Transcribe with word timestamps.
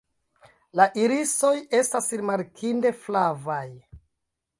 La 0.79 0.85
irisoj 1.01 1.51
estas 1.79 2.09
rimarkinde 2.21 2.93
flavaj. 3.03 3.63